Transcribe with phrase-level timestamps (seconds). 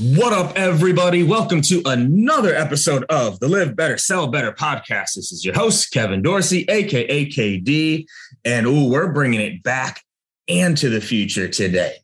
[0.00, 1.22] What up, everybody?
[1.22, 5.14] Welcome to another episode of the Live Better, Sell Better podcast.
[5.14, 8.04] This is your host, Kevin Dorsey, aka KD.
[8.44, 10.02] And ooh, we're bringing it back
[10.48, 11.94] and to the future today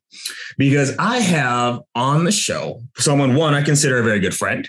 [0.56, 4.68] because I have on the show someone, one, I consider a very good friend,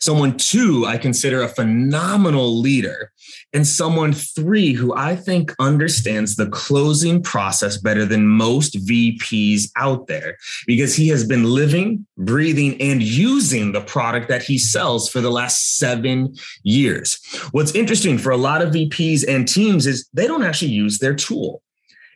[0.00, 3.12] someone, two, I consider a phenomenal leader,
[3.52, 10.06] and someone, three, who I think understands the closing process better than most VPs out
[10.06, 15.20] there because he has been living, breathing, and using the product that he sells for
[15.20, 17.18] the last seven years.
[17.52, 21.14] What's interesting for a lot of VPs and teams is they don't actually use their
[21.14, 21.62] tool.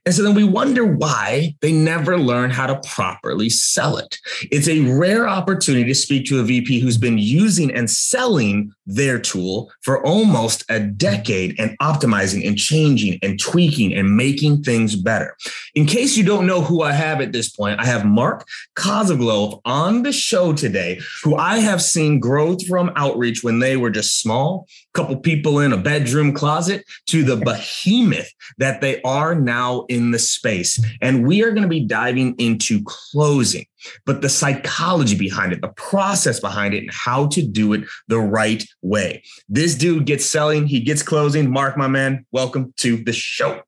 [0.07, 4.19] And so then we wonder why they never learn how to properly sell it.
[4.53, 9.19] It's a rare opportunity to speak to a VP who's been using and selling their
[9.19, 15.37] tool for almost a decade and optimizing and changing and tweaking and making things better.
[15.75, 18.47] In case you don't know who I have at this point, I have Mark
[18.77, 23.91] Kosoglow on the show today, who I have seen growth from outreach when they were
[23.91, 29.85] just small, couple people in a bedroom closet, to the behemoth that they are now
[29.89, 30.83] in the space.
[31.03, 33.67] And we are going to be diving into closing,
[34.05, 38.19] but the psychology behind it, the process behind it, and how to do it the
[38.19, 39.23] right way.
[39.49, 41.51] This dude gets selling, he gets closing.
[41.51, 43.63] Mark, my man, welcome to the show.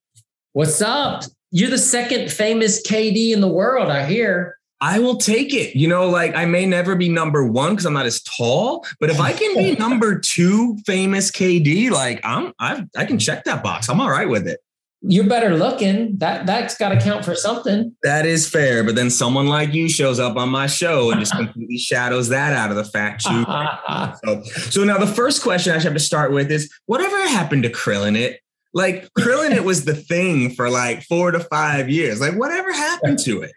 [0.52, 1.24] What's up?
[1.50, 4.58] You're the second famous KD in the world, I hear.
[4.80, 5.74] I will take it.
[5.74, 9.10] You know, like I may never be number one because I'm not as tall, but
[9.10, 13.62] if I can be number two famous KD, like I'm, I, I can check that
[13.62, 13.88] box.
[13.88, 14.60] I'm all right with it
[15.00, 16.18] you're better looking.
[16.18, 17.94] That that's got to count for something.
[18.02, 21.32] That is fair, but then someone like you shows up on my show and just
[21.36, 25.84] completely shadows that out of the fact so, so now the first question I should
[25.84, 28.40] have to start with is whatever happened to Krilling it?
[28.74, 32.20] Like Krilling it was the thing for like four to five years.
[32.20, 33.52] Like whatever happened to it?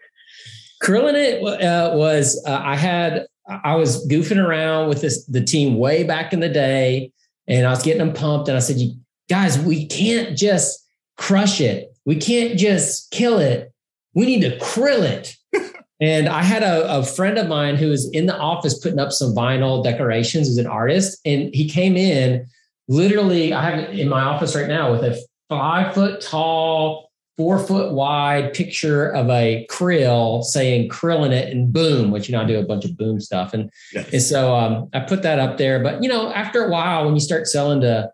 [0.82, 5.76] Krilling it uh, was uh, I had I was goofing around with this the team
[5.76, 7.12] way back in the day,
[7.48, 8.94] and I was getting them pumped, and I said, "You
[9.28, 10.78] guys, we can't just."
[11.22, 11.96] Crush it.
[12.04, 13.72] We can't just kill it.
[14.12, 15.36] We need to krill it.
[16.00, 19.12] and I had a, a, friend of mine who was in the office putting up
[19.12, 21.20] some vinyl decorations as an artist.
[21.24, 22.44] And he came in
[22.88, 25.16] literally, I have it in my office right now with a
[25.48, 32.10] five foot tall, four foot wide picture of a krill saying krilling it and boom,
[32.10, 33.54] which, you know, I do a bunch of boom stuff.
[33.54, 34.12] And, yes.
[34.12, 35.80] and so um, I put that up there.
[35.80, 38.10] But, you know, after a while, when you start selling to,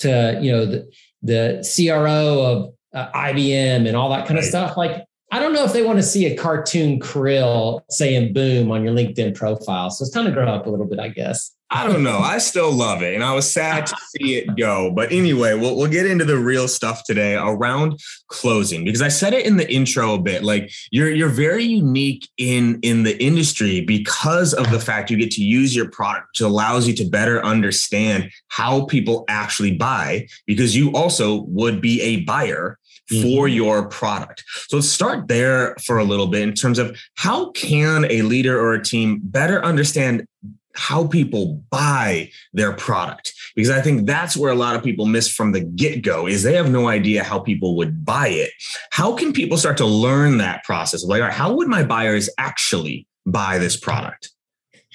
[0.00, 4.44] to, you know, the, the CRO of uh, IBM and all that kind right.
[4.44, 4.76] of stuff.
[4.76, 8.84] Like, I don't know if they want to see a cartoon krill saying boom on
[8.84, 9.90] your LinkedIn profile.
[9.90, 11.52] So it's time to grow up a little bit, I guess.
[11.74, 12.18] I don't know.
[12.18, 13.14] I still love it.
[13.14, 14.92] And I was sad to see it go.
[14.94, 17.98] But anyway, we'll, we'll get into the real stuff today around
[18.28, 20.44] closing because I said it in the intro a bit.
[20.44, 25.30] Like you're you're very unique in in the industry because of the fact you get
[25.32, 30.76] to use your product, which allows you to better understand how people actually buy, because
[30.76, 32.78] you also would be a buyer
[33.08, 33.56] for mm-hmm.
[33.56, 34.44] your product.
[34.68, 38.60] So let's start there for a little bit in terms of how can a leader
[38.60, 40.26] or a team better understand
[40.74, 45.28] how people buy their product because i think that's where a lot of people miss
[45.28, 48.50] from the get-go is they have no idea how people would buy it
[48.90, 53.58] how can people start to learn that process like how would my buyers actually buy
[53.58, 54.30] this product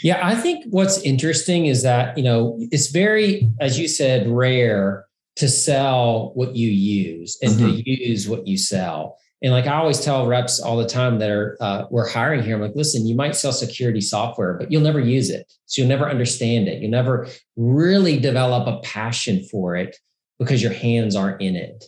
[0.04, 5.08] yeah i think what's interesting is that you know it's very as you said rare
[5.38, 7.76] to sell what you use and mm-hmm.
[7.76, 9.18] to use what you sell.
[9.44, 12.56] And like I always tell reps all the time that are uh, we're hiring here,
[12.56, 15.90] I'm like, listen, you might sell security software, but you'll never use it, so you'll
[15.90, 16.82] never understand it.
[16.82, 19.96] You'll never really develop a passion for it
[20.40, 21.86] because your hands aren't in it.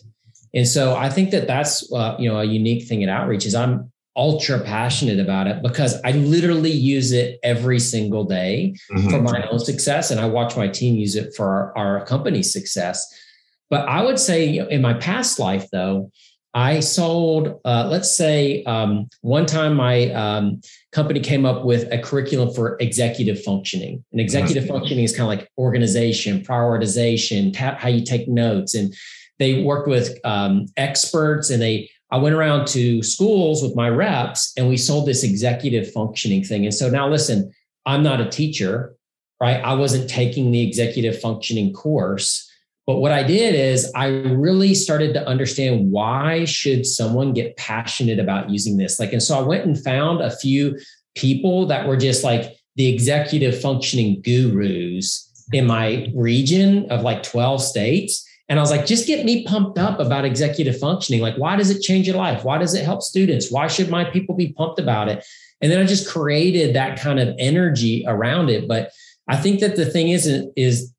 [0.54, 3.54] And so I think that that's uh, you know a unique thing at Outreach is
[3.54, 9.08] I'm ultra passionate about it because I literally use it every single day mm-hmm.
[9.08, 12.52] for my own success, and I watch my team use it for our, our company's
[12.52, 13.04] success.
[13.70, 16.10] But I would say in my past life, though,
[16.54, 20.60] I sold, uh, let's say, um, one time my um,
[20.90, 24.04] company came up with a curriculum for executive functioning.
[24.10, 28.74] And executive functioning is kind of like organization, prioritization, tap, how you take notes.
[28.74, 28.92] And
[29.38, 34.52] they worked with um, experts and they, I went around to schools with my reps
[34.56, 36.64] and we sold this executive functioning thing.
[36.64, 37.52] And so now listen,
[37.86, 38.96] I'm not a teacher,
[39.40, 39.62] right?
[39.62, 42.49] I wasn't taking the executive functioning course
[42.90, 48.18] but what I did is I really started to understand why should someone get passionate
[48.18, 48.98] about using this?
[48.98, 50.76] Like, and so I went and found a few
[51.14, 57.62] people that were just like the executive functioning gurus in my region of like 12
[57.62, 58.28] states.
[58.48, 61.20] And I was like, just get me pumped up about executive functioning.
[61.20, 62.42] Like, why does it change your life?
[62.42, 63.52] Why does it help students?
[63.52, 65.24] Why should my people be pumped about it?
[65.60, 68.66] And then I just created that kind of energy around it.
[68.66, 68.90] But
[69.28, 70.26] I think that the thing is,
[70.56, 70.92] is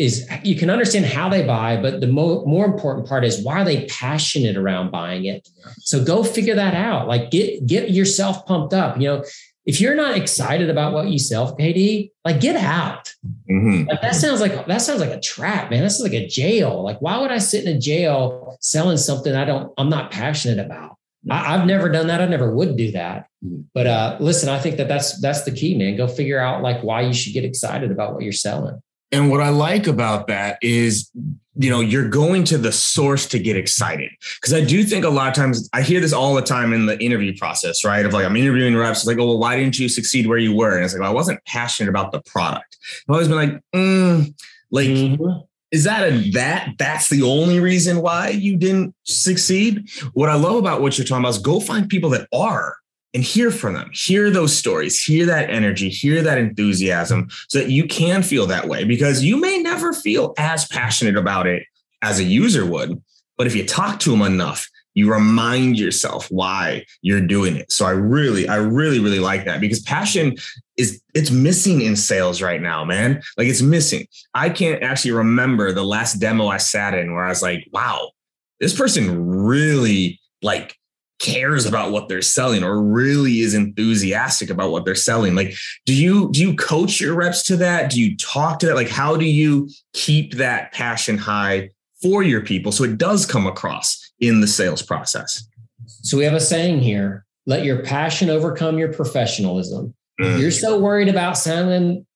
[0.00, 3.60] is you can understand how they buy, but the mo- more important part is why
[3.60, 5.46] are they passionate around buying it?
[5.80, 7.06] So go figure that out.
[7.06, 8.98] Like get get yourself pumped up.
[8.98, 9.24] You know,
[9.66, 13.12] if you're not excited about what you sell, KD, like get out.
[13.50, 13.90] Mm-hmm.
[13.90, 15.82] Like that sounds like that sounds like a trap, man.
[15.82, 16.82] That's like a jail.
[16.82, 20.64] Like why would I sit in a jail selling something I don't I'm not passionate
[20.64, 20.96] about?
[21.30, 22.22] I, have never done that.
[22.22, 23.26] I never would do that.
[23.44, 23.60] Mm-hmm.
[23.74, 25.94] But uh, listen, I think that that's that's the key, man.
[25.96, 28.80] Go figure out like why you should get excited about what you're selling.
[29.12, 31.10] And what I like about that is,
[31.56, 34.10] you know, you're going to the source to get excited.
[34.40, 36.86] Cause I do think a lot of times I hear this all the time in
[36.86, 38.06] the interview process, right?
[38.06, 39.00] Of like, I'm interviewing reps.
[39.00, 40.76] It's like, oh, well, why didn't you succeed where you were?
[40.76, 42.78] And it's like, well, I wasn't passionate about the product.
[43.08, 44.34] I've always been like, mm,
[44.70, 45.40] like, mm-hmm.
[45.72, 49.90] is that a, that, that's the only reason why you didn't succeed?
[50.14, 52.76] What I love about what you're talking about is go find people that are
[53.12, 57.70] and hear from them, hear those stories, hear that energy, hear that enthusiasm so that
[57.70, 61.64] you can feel that way because you may never feel as passionate about it
[62.02, 63.02] as a user would.
[63.36, 67.70] But if you talk to them enough, you remind yourself why you're doing it.
[67.70, 70.36] So I really, I really, really like that because passion
[70.76, 73.22] is it's missing in sales right now, man.
[73.36, 74.06] Like it's missing.
[74.34, 78.10] I can't actually remember the last demo I sat in where I was like, wow,
[78.58, 80.76] this person really like
[81.20, 85.34] cares about what they're selling or really is enthusiastic about what they're selling?
[85.34, 85.54] Like
[85.86, 87.90] do you do you coach your reps to that?
[87.90, 88.74] Do you talk to that?
[88.74, 91.70] Like how do you keep that passion high
[92.02, 95.46] for your people so it does come across in the sales process?
[95.86, 99.94] So we have a saying here let your passion overcome your professionalism.
[100.20, 100.38] Mm.
[100.38, 102.06] you're so worried about sounding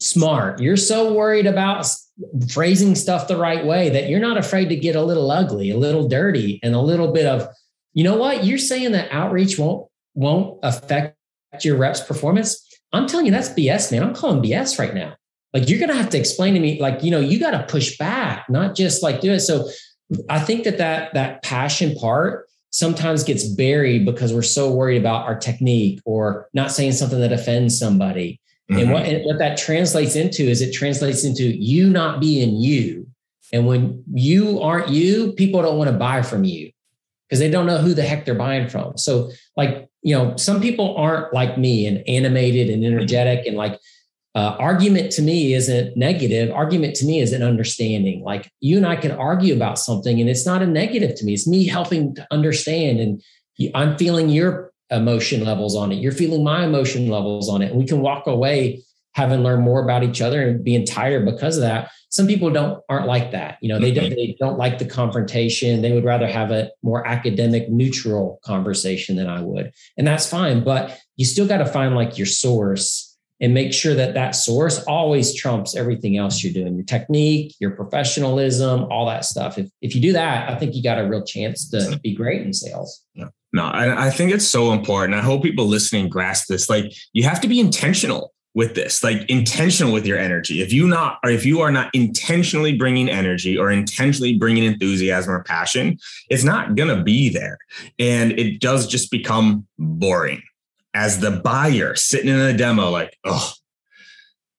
[0.00, 0.60] smart.
[0.60, 1.86] You're so worried about
[2.48, 5.76] phrasing stuff the right way that you're not afraid to get a little ugly a
[5.76, 7.48] little dirty and a little bit of
[7.94, 8.44] you know what?
[8.44, 11.16] You're saying that outreach won't won't affect
[11.62, 12.60] your reps performance.
[12.92, 14.02] I'm telling you, that's BS, man.
[14.02, 15.14] I'm calling BS right now.
[15.52, 17.96] Like you're gonna have to explain to me, like, you know, you got to push
[17.96, 19.40] back, not just like do it.
[19.40, 19.68] So
[20.28, 25.24] I think that that that passion part sometimes gets buried because we're so worried about
[25.24, 28.40] our technique or not saying something that offends somebody.
[28.68, 28.80] Mm-hmm.
[28.80, 33.06] And, what, and what that translates into is it translates into you not being you.
[33.52, 36.72] And when you aren't you, people don't want to buy from you
[37.28, 38.96] because they don't know who the heck they're buying from.
[38.96, 43.78] So, like, you know, some people aren't like me and animated and energetic and like,
[44.36, 46.50] uh, argument to me isn't negative.
[46.50, 48.22] Argument to me is an understanding.
[48.22, 51.34] Like you and I can argue about something and it's not a negative to me.
[51.34, 52.98] It's me helping to understand.
[52.98, 53.22] And
[53.74, 55.96] I'm feeling your emotion levels on it.
[55.96, 57.70] You're feeling my emotion levels on it.
[57.70, 58.82] And we can walk away
[59.14, 62.80] having learned more about each other and being tired because of that some people don't
[62.88, 64.14] aren't like that you know they don't mm-hmm.
[64.14, 65.82] they don't like the confrontation.
[65.82, 70.62] They would rather have a more academic neutral conversation than i would and that's fine
[70.62, 74.82] but you still got to find like your source and make sure that that source
[74.84, 79.58] always trumps everything else you're doing your technique your professionalism all that stuff.
[79.58, 82.42] If, if you do that i think you got a real chance to be great
[82.42, 83.02] in sales.
[83.14, 83.28] Yeah.
[83.52, 85.18] no I, I think it's so important.
[85.18, 86.70] I hope people listening grasp this.
[86.70, 90.86] Like you have to be intentional with this like intentional with your energy if you
[90.86, 95.98] not or if you are not intentionally bringing energy or intentionally bringing enthusiasm or passion
[96.30, 97.58] it's not going to be there
[97.98, 100.40] and it does just become boring
[100.94, 103.52] as the buyer sitting in a demo, like, oh,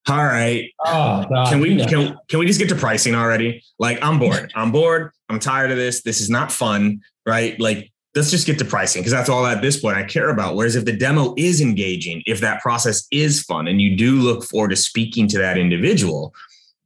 [0.08, 0.70] all right.
[0.84, 1.48] Oh, God.
[1.48, 3.64] can we can, can we just get to pricing already?
[3.78, 4.52] Like, I'm bored.
[4.54, 5.10] I'm bored.
[5.28, 6.02] I'm tired of this.
[6.02, 7.58] This is not fun, right?
[7.58, 10.56] Like, let's just get to pricing because that's all at this point I care about.
[10.56, 14.44] Whereas if the demo is engaging, if that process is fun, and you do look
[14.44, 16.34] forward to speaking to that individual,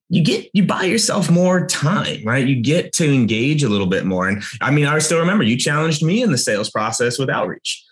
[0.09, 2.47] you get you buy yourself more time, right?
[2.47, 4.29] You get to engage a little bit more.
[4.29, 7.85] And I mean, I still remember you challenged me in the sales process with outreach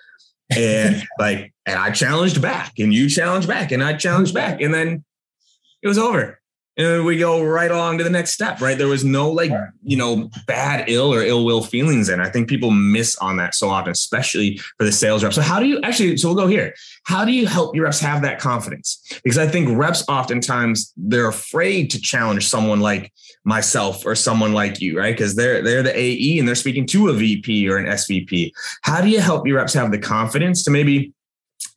[0.56, 4.72] and like, and I challenged back, and you challenged back, and I challenged back, and
[4.72, 5.04] then
[5.82, 6.40] it was over.
[6.78, 8.78] And we go right along to the next step, right?
[8.78, 9.50] There was no like,
[9.82, 12.08] you know, bad ill or ill will feelings.
[12.08, 15.32] And I think people miss on that so often, especially for the sales rep.
[15.32, 16.74] So, how do you actually, so we'll go here.
[17.04, 19.02] How do you help your reps have that confidence?
[19.24, 23.12] Because I think reps oftentimes they're afraid to challenge someone like,
[23.48, 25.16] myself or someone like you, right?
[25.16, 28.52] Because they're they're the AE and they're speaking to a VP or an SVP.
[28.82, 31.14] How do you help your reps have the confidence to maybe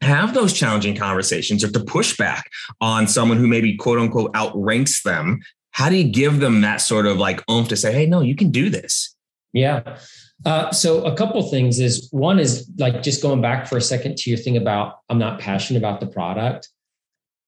[0.01, 5.03] have those challenging conversations or to push back on someone who maybe quote unquote outranks
[5.03, 5.39] them?
[5.72, 8.36] How do you give them that sort of like oomph to say, hey, no, you
[8.36, 9.15] can do this?
[9.53, 9.98] Yeah.
[10.46, 14.17] Uh, so a couple things is one is like just going back for a second
[14.17, 16.70] to your thing about I'm not passionate about the product.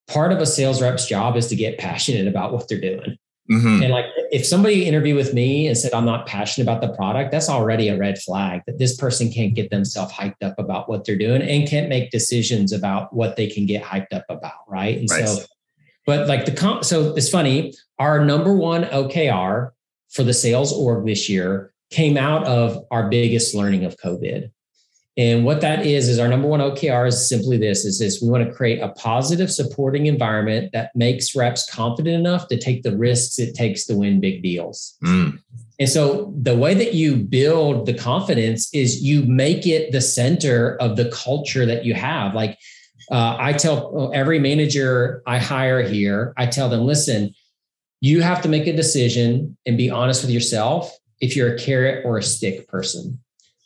[0.07, 3.17] Part of a sales rep's job is to get passionate about what they're doing.
[3.51, 3.83] Mm-hmm.
[3.83, 7.31] And like if somebody interviewed with me and said I'm not passionate about the product,
[7.31, 11.03] that's already a red flag that this person can't get themselves hyped up about what
[11.03, 14.97] they're doing and can't make decisions about what they can get hyped up about, right?
[14.97, 15.27] And right.
[15.27, 15.43] so
[16.05, 19.71] but like the comp so it's funny, our number one OKR
[20.09, 24.51] for the sales org this year came out of our biggest learning of COVID.
[25.15, 28.29] And what that is is our number one OKR is simply this: is this we
[28.29, 32.97] want to create a positive, supporting environment that makes reps confident enough to take the
[32.97, 34.97] risks it takes to win big deals.
[35.03, 35.39] Mm.
[35.79, 40.77] And so the way that you build the confidence is you make it the center
[40.77, 42.33] of the culture that you have.
[42.33, 42.57] Like
[43.11, 47.35] uh, I tell every manager I hire here, I tell them, listen,
[48.01, 52.03] you have to make a decision and be honest with yourself if you're a carrot
[52.05, 53.19] or a stick person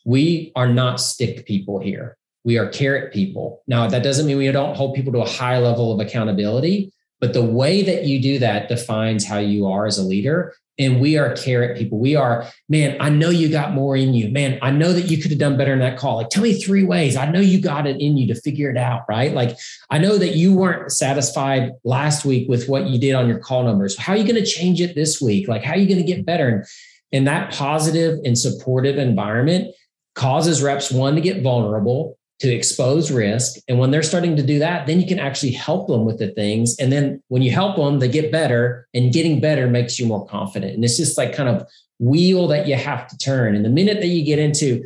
[0.08, 2.18] we are not stick people here.
[2.46, 3.62] We are carrot people.
[3.68, 7.34] Now, that doesn't mean we don't hold people to a high level of accountability, but
[7.34, 10.54] the way that you do that defines how you are as a leader.
[10.80, 12.00] And we are carrot people.
[12.00, 14.30] We are, man, I know you got more in you.
[14.30, 16.18] Man, I know that you could have done better in that call.
[16.18, 17.18] Like, tell me three ways.
[17.18, 19.34] I know you got it in you to figure it out, right?
[19.34, 19.58] Like,
[19.90, 23.64] I know that you weren't satisfied last week with what you did on your call
[23.64, 23.98] numbers.
[23.98, 25.50] How are you going to change it this week?
[25.50, 26.48] Like, how are you going to get better?
[26.48, 26.66] And,
[27.12, 29.74] and that positive and supportive environment
[30.18, 33.60] causes reps one to get vulnerable to expose risk.
[33.68, 36.30] And when they're starting to do that then you can actually help them with the
[36.30, 36.76] things.
[36.80, 40.26] And then when you help them they get better and getting better makes you more
[40.26, 40.74] confident.
[40.74, 41.68] And it's just like kind of
[42.00, 43.56] wheel that you have to turn.
[43.56, 44.84] And the minute that you get into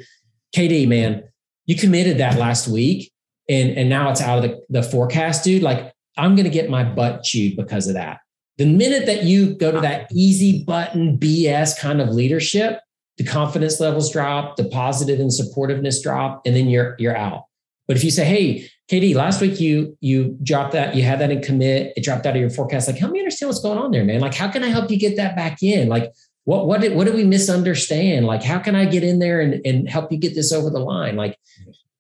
[0.56, 1.24] kd man
[1.66, 3.12] you committed that last week
[3.50, 5.64] and and now it's out of the, the forecast dude.
[5.64, 8.20] Like i'm going to get my butt chewed because of that.
[8.58, 12.82] The minute that you go to that easy button bs kind of leadership
[13.22, 17.46] the confidence levels drop, the positive and supportiveness drop, and then you're you're out.
[17.88, 21.30] But if you say, hey, KD, last week you you dropped that, you had that
[21.30, 22.88] in commit, it dropped out of your forecast.
[22.88, 24.22] Like, help me understand what's going on there, man.
[24.22, 25.88] Like, how can I help you get that back in?
[25.88, 26.12] Like,
[26.46, 28.26] what what did what did we misunderstand?
[28.26, 30.80] Like, how can I get in there and, and help you get this over the
[30.80, 31.16] line?
[31.16, 31.38] Like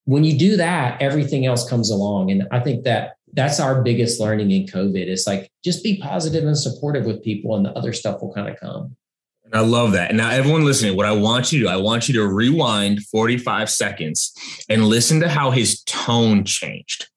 [0.05, 2.31] when you do that, everything else comes along.
[2.31, 5.07] And I think that that's our biggest learning in COVID.
[5.07, 8.49] It's like just be positive and supportive with people, and the other stuff will kind
[8.49, 8.95] of come.
[9.53, 10.09] I love that.
[10.09, 13.03] And now, everyone listening, what I want you to do, I want you to rewind
[13.05, 14.33] 45 seconds
[14.69, 17.07] and listen to how his tone changed.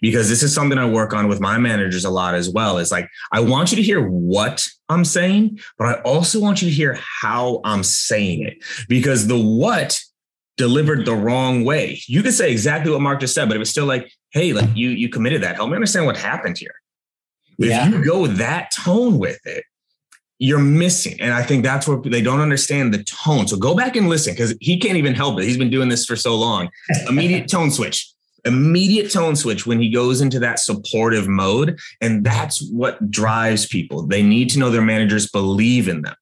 [0.00, 2.78] Because this is something I work on with my managers a lot as well.
[2.78, 6.68] Is like, I want you to hear what I'm saying, but I also want you
[6.68, 8.62] to hear how I'm saying it.
[8.88, 10.00] Because the what
[10.56, 12.00] delivered the wrong way.
[12.06, 14.70] You could say exactly what Mark just said, but it was still like, hey, like
[14.74, 15.56] you you committed that.
[15.56, 16.74] Help me understand what happened here.
[17.58, 17.88] If yeah.
[17.88, 19.64] you go that tone with it,
[20.44, 21.18] you're missing.
[21.22, 23.48] And I think that's what they don't understand the tone.
[23.48, 25.44] So go back and listen because he can't even help it.
[25.44, 26.68] He's been doing this for so long.
[27.08, 28.12] Immediate tone switch.
[28.44, 31.78] Immediate tone switch when he goes into that supportive mode.
[32.02, 34.06] And that's what drives people.
[34.06, 36.14] They need to know their managers believe in them.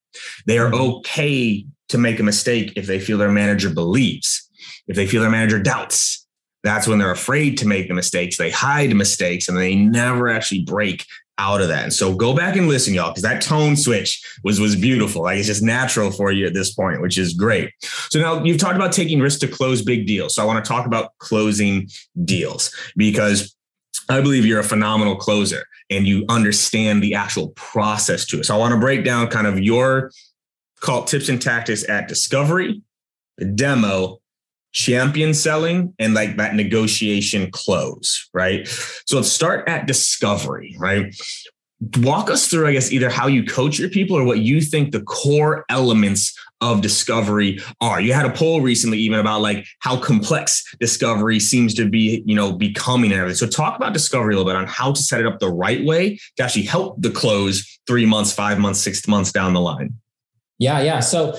[0.45, 0.99] They are mm-hmm.
[0.99, 4.49] okay to make a mistake if they feel their manager believes,
[4.87, 6.25] if they feel their manager doubts,
[6.63, 8.37] that's when they're afraid to make the mistakes.
[8.37, 11.05] They hide mistakes and they never actually break
[11.37, 11.83] out of that.
[11.83, 15.23] And so go back and listen, y'all, because that tone switch was was beautiful.
[15.23, 17.71] Like it's just natural for you at this point, which is great.
[18.09, 20.35] So now you've talked about taking risks to close big deals.
[20.35, 21.89] So I want to talk about closing
[22.23, 23.55] deals because
[24.09, 28.45] I believe you're a phenomenal closer and you understand the actual process to it.
[28.45, 30.11] So I want to break down kind of your
[30.81, 32.81] call tips and tactics at discovery,
[33.55, 34.19] demo,
[34.73, 38.67] champion selling and like that negotiation close, right?
[39.05, 41.15] So let's start at discovery, right?
[41.97, 44.91] Walk us through, I guess, either how you coach your people or what you think
[44.91, 47.99] the core elements of discovery are.
[47.99, 52.35] You had a poll recently even about like how complex discovery seems to be, you
[52.35, 53.37] know, becoming and everything.
[53.37, 55.83] So talk about discovery a little bit on how to set it up the right
[55.83, 59.95] way to actually help the close three months, five months, six months down the line.
[60.57, 61.01] Yeah, yeah.
[61.01, 61.37] So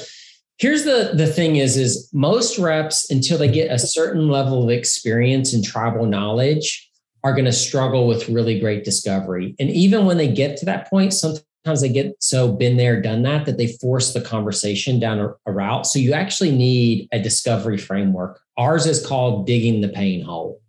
[0.59, 4.71] here's the the thing is is most reps until they get a certain level of
[4.71, 6.91] experience and tribal knowledge
[7.23, 9.57] are going to struggle with really great discovery.
[9.59, 13.23] And even when they get to that point sometimes they get so been there done
[13.23, 15.87] that that they force the conversation down a, a route.
[15.87, 18.41] So you actually need a discovery framework.
[18.59, 20.61] Ours is called digging the pain hole.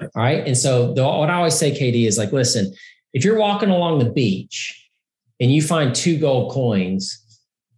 [0.00, 0.46] All right?
[0.46, 2.72] And so the, what i always say kd is like listen
[3.12, 4.90] if you're walking along the beach
[5.40, 7.24] and you find two gold coins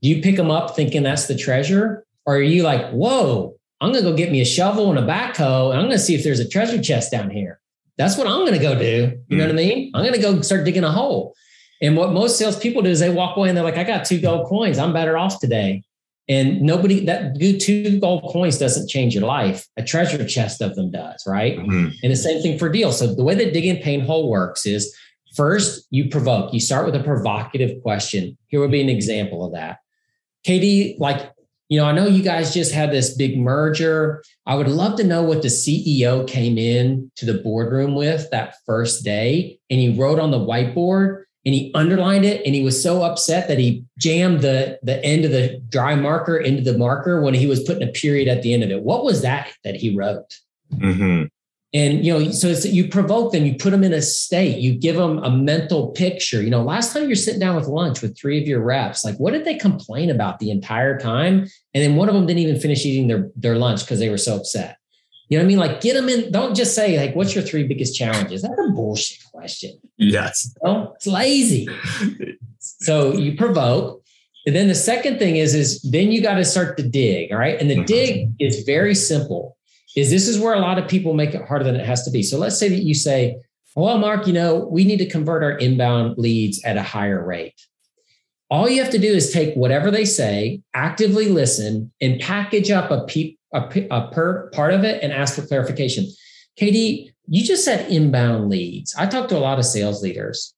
[0.02, 2.04] do you pick them up thinking that's the treasure?
[2.26, 5.02] Or are you like, whoa, I'm going to go get me a shovel and a
[5.02, 7.61] backhoe and I'm going to see if there's a treasure chest down here?
[7.99, 9.21] That's what I'm going to go do.
[9.28, 9.90] You know what I mean?
[9.95, 11.35] I'm going to go start digging a hole.
[11.83, 14.21] And what most salespeople do is they walk away and they're like, I got two
[14.21, 14.78] gold coins.
[14.78, 15.83] I'm better off today.
[16.28, 19.66] And nobody that two gold coins doesn't change your life.
[19.76, 21.59] A treasure chest of them does, right?
[21.59, 21.88] Mm-hmm.
[22.02, 22.99] And the same thing for deals.
[22.99, 24.97] So the way the digging pain hole works is
[25.35, 26.54] first you provoke.
[26.54, 28.38] You start with a provocative question.
[28.47, 29.78] Here would be an example of that.
[30.47, 31.32] KD, like,
[31.68, 34.23] you know, I know you guys just had this big merger.
[34.47, 38.54] I would love to know what the CEO came in to the boardroom with that
[38.66, 39.59] first day.
[39.70, 43.49] And he wrote on the whiteboard and he underlined it and he was so upset
[43.49, 47.47] that he jammed the the end of the dry marker into the marker when he
[47.47, 50.38] was putting a period at the end of it what was that that he wrote
[50.74, 51.24] mm-hmm.
[51.72, 54.96] And you know, so you provoke them, you put them in a state, you give
[54.96, 56.42] them a mental picture.
[56.42, 59.16] You know, last time you're sitting down with lunch with three of your reps, like
[59.18, 61.46] what did they complain about the entire time?
[61.72, 64.18] And then one of them didn't even finish eating their their lunch because they were
[64.18, 64.78] so upset.
[65.28, 65.59] You know what I mean?
[65.59, 66.33] Like get them in.
[66.33, 69.78] Don't just say like, "What's your three biggest challenges?" That's a bullshit question.
[69.96, 70.52] Yes.
[70.64, 70.92] You know?
[70.96, 71.68] It's lazy.
[72.59, 74.02] so you provoke,
[74.44, 77.30] and then the second thing is is then you got to start to dig.
[77.30, 77.85] All right, and the mm-hmm.
[77.85, 79.56] dig is very simple
[79.96, 82.11] is this is where a lot of people make it harder than it has to
[82.11, 82.22] be.
[82.22, 83.37] So let's say that you say,
[83.74, 87.61] well, Mark, you know, we need to convert our inbound leads at a higher rate.
[88.50, 92.90] All you have to do is take whatever they say, actively listen, and package up
[92.90, 96.07] a, pe- a, a per part of it and ask for clarification.
[96.61, 98.94] KD, you just said inbound leads.
[98.96, 100.53] I talk to a lot of sales leaders.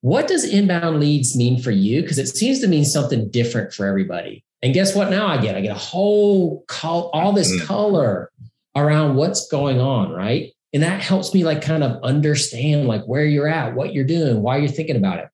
[0.00, 2.02] What does inbound leads mean for you?
[2.02, 4.44] Because it seems to mean something different for everybody.
[4.64, 5.10] And guess what?
[5.10, 7.66] Now I get I get a whole col- all this mm.
[7.66, 8.32] color
[8.74, 10.52] around what's going on, right?
[10.72, 14.40] And that helps me like kind of understand like where you're at, what you're doing,
[14.40, 15.28] why you're thinking about it.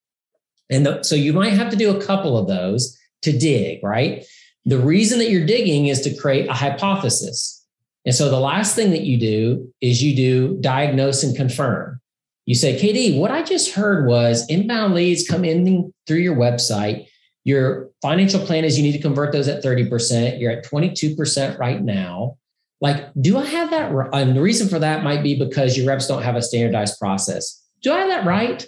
[0.68, 4.26] And the, so you might have to do a couple of those to dig, right?
[4.64, 7.64] The reason that you're digging is to create a hypothesis.
[8.04, 12.00] And so the last thing that you do is you do diagnose and confirm.
[12.46, 17.06] You say, KD, what I just heard was inbound leads come in through your website.
[17.44, 20.40] Your financial plan is you need to convert those at 30%.
[20.40, 22.36] You're at 22% right now
[22.80, 23.92] like, do I have that?
[23.92, 24.08] Right?
[24.12, 27.62] And the reason for that might be because your reps don't have a standardized process.
[27.82, 28.66] Do I have that right?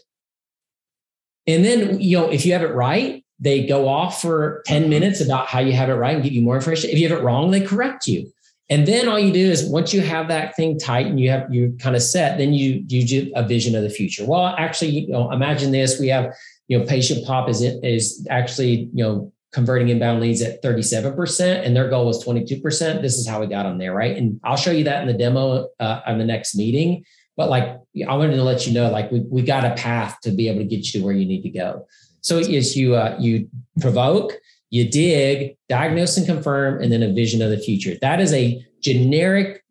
[1.47, 4.91] And then, you know, if you have it right, they go off for 10 mm-hmm.
[4.91, 6.91] minutes about how you have it right and give you more information.
[6.91, 8.31] If you have it wrong, they correct you.
[8.71, 11.53] And then all you do is once you have that thing tight and you have
[11.53, 14.25] you kind of set, then you you do a vision of the future.
[14.25, 16.33] Well, actually, you know, imagine this: we have
[16.73, 21.91] you know PatientPop is is actually you know converting inbound leads at 37% and their
[21.91, 23.03] goal was 22%.
[23.03, 24.17] This is how we got them there, right?
[24.17, 27.05] And I'll show you that in the demo uh, on the next meeting.
[27.37, 27.65] But like,
[28.09, 30.61] I wanted to let you know, like we, we got a path to be able
[30.61, 31.87] to get you to where you need to go.
[32.23, 33.47] So is you, uh, you
[33.79, 34.33] provoke,
[34.71, 37.95] you dig, diagnose and confirm, and then a vision of the future.
[38.01, 39.63] That is a generic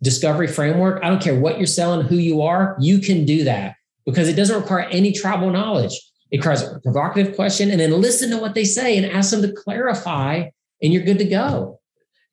[0.00, 1.02] discovery framework.
[1.02, 3.74] I don't care what you're selling, who you are, you can do that
[4.06, 6.07] because it doesn't require any tribal knowledge.
[6.30, 9.42] It requires a provocative question and then listen to what they say and ask them
[9.42, 10.48] to clarify,
[10.82, 11.80] and you're good to go.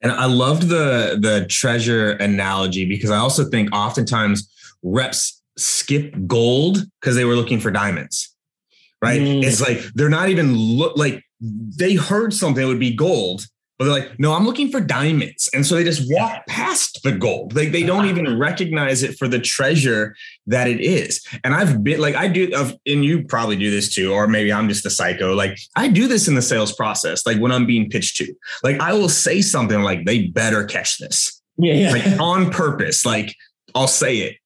[0.01, 4.51] And I loved the the treasure analogy because I also think oftentimes
[4.83, 8.35] reps skip gold because they were looking for diamonds.
[9.01, 9.21] Right?
[9.21, 9.43] Mm.
[9.43, 13.45] It's like they're not even look like they heard something that would be gold
[13.77, 15.49] but they're like, no, I'm looking for diamonds.
[15.53, 17.55] And so they just walk past the gold.
[17.55, 20.15] Like they don't even recognize it for the treasure
[20.47, 21.25] that it is.
[21.43, 24.69] And I've been like, I do, and you probably do this too, or maybe I'm
[24.69, 25.33] just a psycho.
[25.33, 28.33] Like I do this in the sales process, like when I'm being pitched to.
[28.63, 31.41] Like I will say something like, they better catch this.
[31.57, 31.73] Yeah.
[31.73, 31.91] yeah.
[31.91, 33.05] Like on purpose.
[33.05, 33.35] Like
[33.73, 34.37] I'll say it.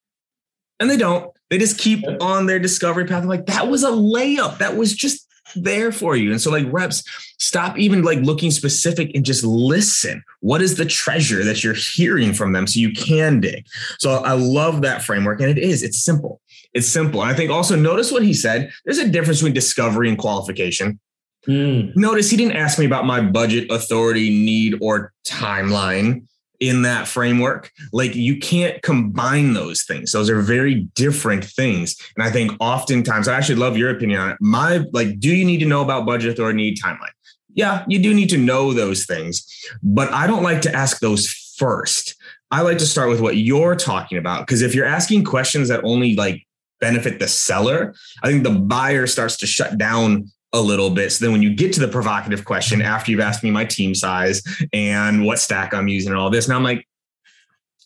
[0.80, 1.30] And they don't.
[1.50, 3.22] They just keep on their discovery path.
[3.22, 4.58] I'm like, that was a layup.
[4.58, 6.30] That was just there for you.
[6.30, 7.02] And so, like, reps,
[7.38, 10.22] stop even like looking specific and just listen.
[10.40, 13.66] What is the treasure that you're hearing from them so you can dig?
[13.98, 15.40] So, I love that framework.
[15.40, 16.40] And it is, it's simple.
[16.72, 17.22] It's simple.
[17.22, 21.00] And I think also notice what he said there's a difference between discovery and qualification.
[21.48, 21.96] Mm.
[21.96, 26.26] Notice he didn't ask me about my budget, authority, need, or timeline
[26.60, 27.72] in that framework.
[27.92, 30.12] Like you can't combine those things.
[30.12, 31.96] Those are very different things.
[32.16, 34.36] And I think oftentimes, I actually love your opinion on it.
[34.40, 37.08] My like, do you need to know about budget or need timeline?
[37.54, 39.44] Yeah, you do need to know those things,
[39.82, 42.14] but I don't like to ask those first.
[42.52, 44.46] I like to start with what you're talking about.
[44.46, 46.46] Because if you're asking questions that only like
[46.80, 51.12] benefit the seller, I think the buyer starts to shut down a little bit.
[51.12, 53.94] So then when you get to the provocative question after you've asked me my team
[53.94, 56.86] size and what stack I'm using and all this, and I'm like,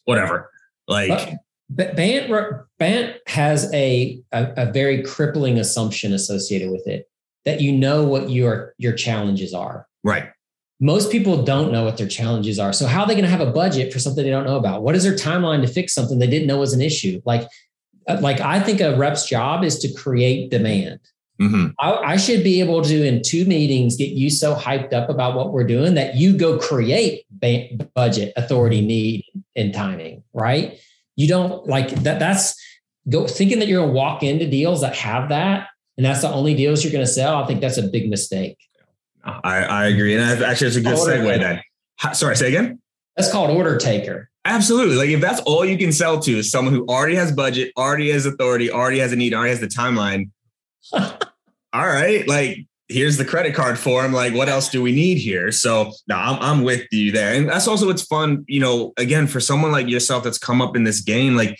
[0.05, 0.51] whatever.
[0.89, 1.35] Like uh,
[1.71, 2.31] BANT,
[2.79, 7.09] BANT has a, a, a very crippling assumption associated with it
[7.45, 9.87] that you know what your your challenges are.
[10.03, 10.31] Right.
[10.81, 12.73] Most people don't know what their challenges are.
[12.73, 14.83] So how are they going to have a budget for something they don't know about?
[14.83, 17.23] What is their timeline to fix something they didn't know was an issue?
[17.25, 17.49] Like
[18.09, 21.01] uh, like I think a rep's job is to create demand.
[21.41, 21.69] Mm-hmm.
[21.81, 25.35] I, I, should be able to, in two meetings, get you so hyped up about
[25.35, 29.25] what we're doing that you go create ba- budget, authority, need,
[29.57, 30.23] and timing.
[30.33, 30.79] Right?
[31.17, 32.21] You don't like that.
[32.21, 32.55] That's
[33.09, 36.31] go thinking that you're going to walk into deals that have that, and that's the
[36.31, 37.43] only deals you're going to sell.
[37.43, 38.59] I think that's a big mistake.
[39.25, 41.41] I, I agree, and actually, it's a good order segue.
[41.41, 42.81] Then, sorry, say again.
[43.17, 44.31] That's called order taker.
[44.45, 44.97] Absolutely.
[44.97, 48.11] Like if that's all you can sell to is someone who already has budget, already
[48.11, 50.31] has authority, already has a need, already has the timeline,
[51.75, 54.13] all right, like here's the credit card form.
[54.13, 55.51] Like, what else do we need here?
[55.51, 57.35] So no, I'm, I'm with you there.
[57.35, 60.77] And that's also what's fun, you know, again, for someone like yourself that's come up
[60.77, 61.59] in this game, like,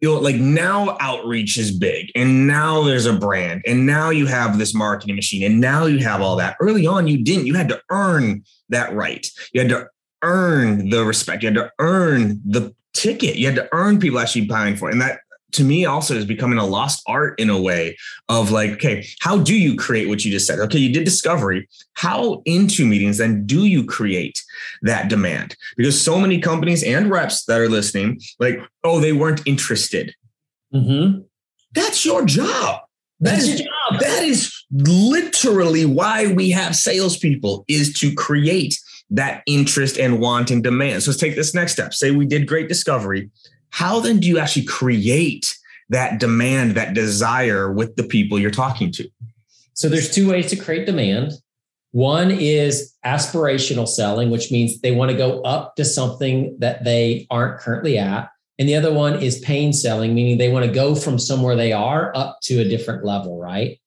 [0.00, 4.26] you know, like now outreach is big and now there's a brand and now you
[4.26, 6.56] have this marketing machine and now you have all that.
[6.60, 7.46] Early on, you didn't.
[7.46, 9.26] You had to earn that right.
[9.52, 9.88] You had to
[10.22, 11.42] earn the respect.
[11.42, 13.36] You had to earn the ticket.
[13.36, 14.92] You had to earn people actually buying for it.
[14.92, 15.20] And that
[15.52, 17.96] to me also is becoming a lost art in a way
[18.28, 20.58] of like, okay, how do you create what you just said?
[20.58, 21.68] Okay, you did discovery.
[21.94, 24.42] How into meetings then do you create
[24.82, 25.56] that demand?
[25.76, 30.14] Because so many companies and reps that are listening, like, oh, they weren't interested.
[30.74, 31.22] Mm-hmm.
[31.74, 32.82] That's your job.
[33.20, 34.00] That is, job.
[34.00, 38.78] that is literally why we have salespeople is to create
[39.10, 41.02] that interest and want and demand.
[41.02, 41.94] So let's take this next step.
[41.94, 43.30] Say we did great discovery
[43.70, 45.56] how then do you actually create
[45.90, 49.08] that demand, that desire with the people you're talking to?
[49.74, 51.32] So there's two ways to create demand.
[51.92, 57.26] One is aspirational selling, which means they want to go up to something that they
[57.30, 58.28] aren't currently at.
[58.58, 61.72] And the other one is pain selling, meaning they want to go from somewhere they
[61.72, 63.78] are up to a different level, right?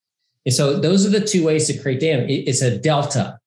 [0.46, 2.32] And so those are the two ways to create demand.
[2.32, 3.38] It's a delta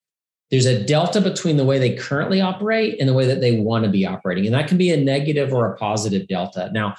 [0.50, 3.85] there's a delta between the way they currently operate and the way that they want
[3.85, 4.46] to be operating.
[4.46, 6.70] And that can be a negative or a positive delta.
[6.72, 6.94] Now,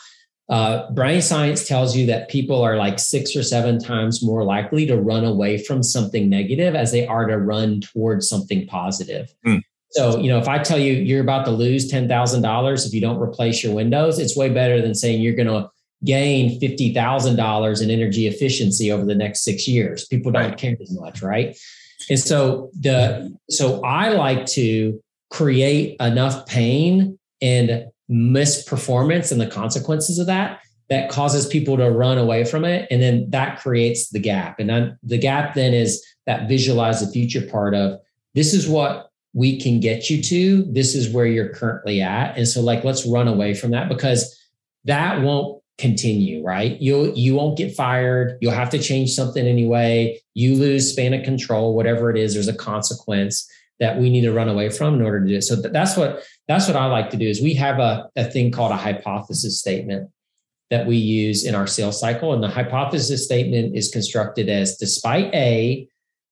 [0.49, 4.85] uh, brain science tells you that people are like six or seven times more likely
[4.85, 9.33] to run away from something negative as they are to run towards something positive.
[9.45, 9.61] Mm.
[9.91, 13.21] So, you know, if I tell you you're about to lose $10,000 if you don't
[13.21, 15.69] replace your windows, it's way better than saying you're going to
[16.03, 20.05] gain $50,000 in energy efficiency over the next six years.
[20.05, 20.57] People don't right.
[20.57, 21.57] care as much, right?
[22.09, 30.19] And so the so I like to create enough pain and misperformance and the consequences
[30.19, 32.87] of that that causes people to run away from it.
[32.91, 34.59] And then that creates the gap.
[34.59, 37.99] And then the gap then is that visualize the future part of
[38.35, 40.63] this is what we can get you to.
[40.71, 42.37] This is where you're currently at.
[42.37, 44.39] And so like let's run away from that because
[44.85, 46.79] that won't continue, right?
[46.81, 48.37] You'll you won't get fired.
[48.41, 50.19] You'll have to change something anyway.
[50.33, 52.33] You lose span of control, whatever it is.
[52.33, 55.43] There's a consequence that we need to run away from in order to do it.
[55.43, 57.27] So that's what that's what I like to do.
[57.27, 60.09] Is we have a, a thing called a hypothesis statement
[60.71, 65.33] that we use in our sales cycle, and the hypothesis statement is constructed as despite
[65.33, 65.87] A,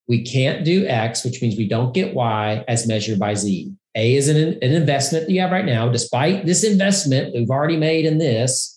[0.07, 3.73] we can't do X, which means we don't get Y as measured by Z.
[3.95, 5.87] A is an, an investment that you have right now.
[5.87, 8.75] Despite this investment we've already made in this,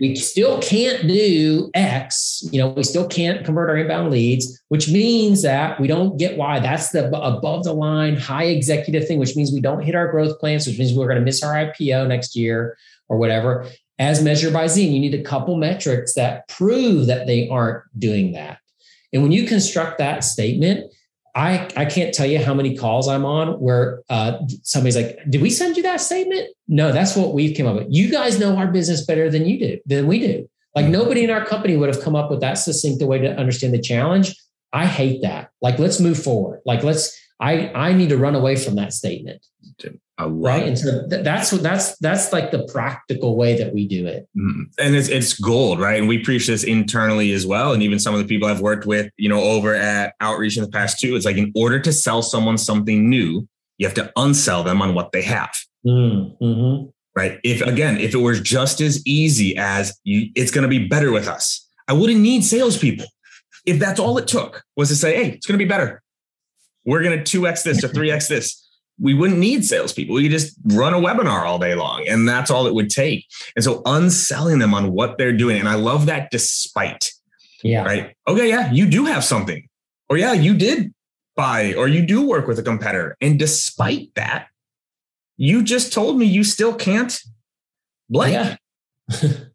[0.00, 2.42] we still can't do X.
[2.50, 6.38] You know, we still can't convert our inbound leads, which means that we don't get
[6.38, 6.60] Y.
[6.60, 10.38] That's the above the line high executive thing, which means we don't hit our growth
[10.40, 13.66] plans, which means we're going to miss our IPO next year or whatever.
[13.98, 17.82] As measured by Z, and you need a couple metrics that prove that they aren't
[17.98, 18.58] doing that.
[19.14, 20.92] And when you construct that statement,
[21.36, 25.40] I, I can't tell you how many calls I'm on where uh, somebody's like, "Did
[25.40, 27.86] we send you that statement?" No, that's what we've come up with.
[27.90, 30.48] You guys know our business better than you do than we do.
[30.74, 33.72] Like nobody in our company would have come up with that succinct way to understand
[33.72, 34.36] the challenge.
[34.72, 35.50] I hate that.
[35.60, 36.60] Like let's move forward.
[36.66, 37.16] Like let's.
[37.40, 39.44] I I need to run away from that statement.
[40.20, 44.06] Right, and so th- that's what that's that's like the practical way that we do
[44.06, 44.28] it.
[44.36, 44.66] Mm.
[44.78, 45.98] and it's it's gold, right?
[45.98, 47.72] And we preach this internally as well.
[47.72, 50.62] And even some of the people I've worked with, you know, over at Outreach in
[50.62, 53.48] the past too, it's like in order to sell someone something new,
[53.78, 55.52] you have to unsell them on what they have.
[55.84, 56.92] Mm, mhm.
[57.16, 57.38] Right.
[57.42, 61.10] If again, if it was just as easy as you, it's going to be better
[61.12, 63.06] with us, I wouldn't need salespeople.
[63.66, 66.02] If that's all it took was to say, hey, it's going to be better.
[66.84, 68.63] We're going to 2x this or 3x this.
[69.00, 70.14] We wouldn't need salespeople.
[70.14, 73.26] We could just run a webinar all day long, and that's all it would take.
[73.56, 75.58] And so, unselling them on what they're doing.
[75.58, 77.10] And I love that despite,
[77.62, 77.84] Yeah.
[77.84, 78.14] right?
[78.28, 79.68] Okay, yeah, you do have something.
[80.08, 80.94] Or, yeah, you did
[81.34, 83.16] buy or you do work with a competitor.
[83.20, 84.46] And despite that,
[85.36, 87.18] you just told me you still can't
[88.08, 88.58] blank.
[89.10, 89.30] Yeah.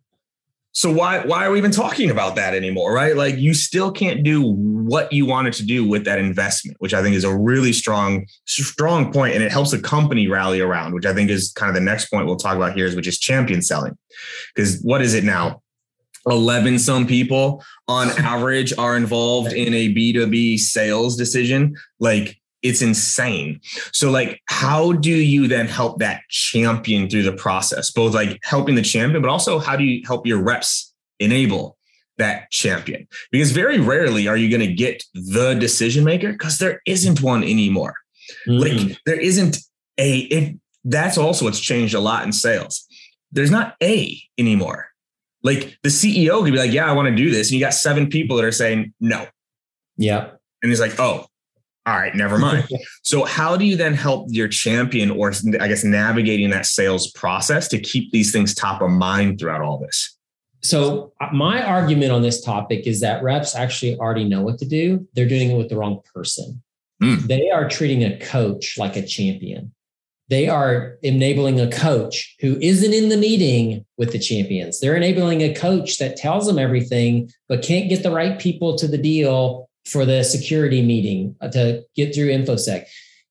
[0.72, 3.16] So why why are we even talking about that anymore, right?
[3.16, 7.02] Like you still can't do what you wanted to do with that investment, which I
[7.02, 11.06] think is a really strong strong point and it helps the company rally around, which
[11.06, 13.20] I think is kind of the next point we'll talk about here is which is
[13.20, 13.98] champion selling.
[14.56, 15.62] Cuz what is it now?
[16.28, 21.76] 11 some people on average are involved in a B2B sales decision.
[22.00, 23.60] Like it's insane.
[23.92, 27.92] So like how do you then help that champion through the process?
[27.92, 31.78] Both like helping the champion, but also how do you help your reps enable
[32.18, 33.08] that champion?
[33.32, 37.44] Because very rarely are you going to get the decision maker because there isn't one
[37.44, 37.96] anymore.
[38.48, 38.60] Mhm.
[38.60, 39.58] Like there isn't
[39.98, 42.86] a if that's also what's changed a lot in sales.
[43.32, 44.88] There's not a anymore.
[45.44, 47.74] Like the CEO could be like, "Yeah, I want to do this," and you got
[47.74, 49.28] seven people that are saying no,
[49.98, 50.32] yeah.
[50.62, 51.28] and he's like, "Oh,
[51.90, 52.68] all right, never mind."
[53.04, 57.68] so how do you then help your champion, or I guess navigating that sales process
[57.70, 60.18] to keep these things top of mind throughout all this?
[60.62, 64.66] So uh, my argument on this topic is that reps actually already know what to
[64.66, 65.08] do.
[65.14, 66.62] They're doing it with the wrong person.
[67.02, 67.28] Mm.
[67.28, 69.74] They are treating a coach like a champion.
[70.30, 74.80] They are enabling a coach who isn't in the meeting with the champions.
[74.80, 78.88] They're enabling a coach that tells them everything, but can't get the right people to
[78.88, 82.86] the deal for the security meeting uh, to get through InfoSec.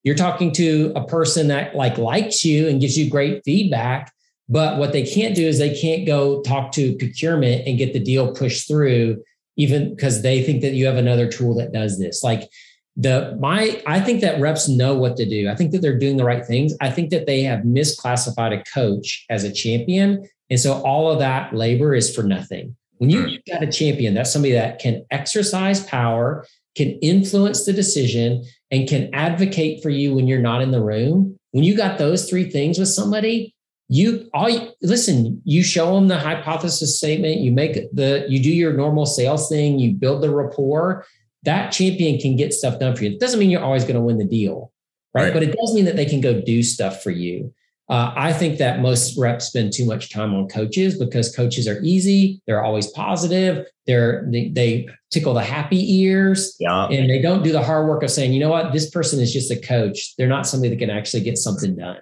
[0.05, 4.13] You're talking to a person that like likes you and gives you great feedback,
[4.49, 8.01] but what they can't do is they can't go talk to procurement and get the
[8.01, 9.23] deal pushed through,
[9.57, 12.23] even because they think that you have another tool that does this.
[12.23, 12.49] Like
[12.97, 15.49] the my, I think that reps know what to do.
[15.49, 16.75] I think that they're doing the right things.
[16.81, 20.27] I think that they have misclassified a coach as a champion.
[20.51, 22.75] And so all of that labor is for nothing.
[22.99, 27.73] When you, you've got a champion, that's somebody that can exercise power, can influence the
[27.73, 31.39] decision, and can advocate for you when you're not in the room.
[31.53, 33.55] When you got those three things with somebody,
[33.89, 38.75] you all listen you show them the hypothesis statement you make the you do your
[38.75, 41.07] normal sales thing you build the rapport
[41.45, 44.01] that champion can get stuff done for you it doesn't mean you're always going to
[44.01, 44.71] win the deal
[45.15, 45.25] right?
[45.25, 45.33] Right.
[45.33, 47.53] but it does mean that they can go do stuff for you
[47.89, 51.81] uh, i think that most reps spend too much time on coaches because coaches are
[51.83, 56.87] easy they're always positive they're they, they tickle the happy ears Yeah.
[56.87, 59.33] and they don't do the hard work of saying you know what this person is
[59.33, 61.99] just a coach they're not somebody that can actually get something done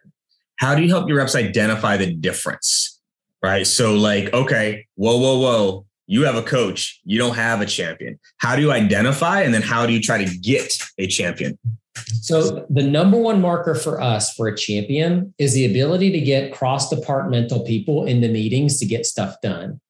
[0.59, 2.99] how do you help your reps identify the difference?
[3.43, 3.67] Right.
[3.67, 8.19] So, like, okay, whoa, whoa, whoa, you have a coach, you don't have a champion.
[8.39, 9.43] How do you identify?
[9.43, 11.59] And then how do you try to get a champion?
[12.21, 16.53] So the number one marker for us for a champion is the ability to get
[16.53, 19.81] cross-departmental people into meetings to get stuff done.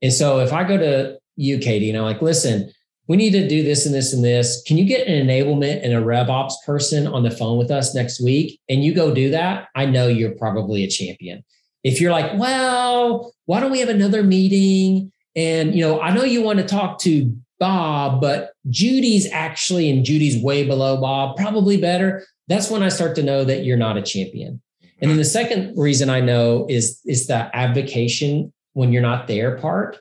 [0.00, 2.70] And so if I go to you, KD, and I'm like, listen,
[3.08, 4.62] we need to do this and this and this.
[4.66, 6.28] Can you get an enablement and a rev
[6.64, 8.60] person on the phone with us next week?
[8.68, 9.68] And you go do that.
[9.74, 11.44] I know you're probably a champion.
[11.84, 15.12] If you're like, well, why don't we have another meeting?
[15.34, 20.04] And you know, I know you want to talk to Bob, but Judy's actually, and
[20.04, 22.24] Judy's way below Bob, probably better.
[22.48, 24.60] That's when I start to know that you're not a champion.
[25.00, 29.58] And then the second reason I know is is the advocation when you're not there
[29.58, 30.00] part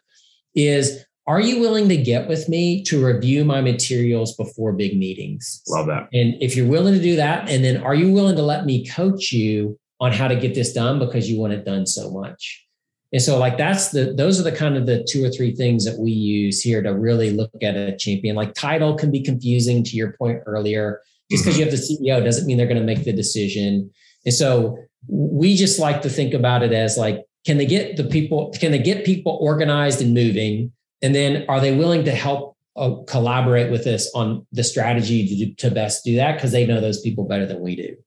[0.56, 5.62] is are you willing to get with me to review my materials before big meetings?
[5.68, 6.10] Love that.
[6.14, 8.88] And if you're willing to do that, and then are you willing to let me
[8.88, 12.66] coach you on how to get this done because you want it done so much?
[13.14, 15.84] And so, like, that's the, those are the kind of the two or three things
[15.84, 18.36] that we use here to really look at a champion.
[18.36, 21.02] Like, title can be confusing to your point earlier.
[21.30, 23.92] Just because you have the CEO doesn't mean they're going to make the decision.
[24.26, 28.04] And so, we just like to think about it as like, can they get the
[28.04, 30.72] people, can they get people organized and moving?
[31.02, 35.68] And then are they willing to help uh, collaborate with us on the strategy to,
[35.68, 36.36] to best do that?
[36.36, 37.98] Because they know those people better than we do.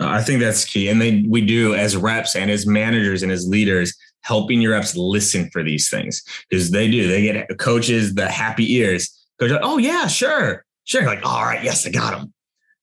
[0.00, 0.88] I think that's key.
[0.88, 4.96] And they, we do as reps and as managers and as leaders, helping your reps
[4.96, 7.08] listen for these things because they do.
[7.08, 9.14] They get coaches the happy ears.
[9.38, 11.04] Coach, like, oh yeah, sure, sure.
[11.04, 12.32] Like, all right, yes, I got them.